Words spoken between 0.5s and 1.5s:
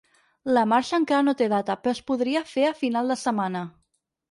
La marxa encara no té